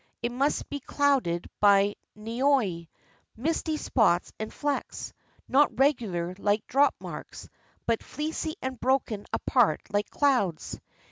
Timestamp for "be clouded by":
0.67-1.93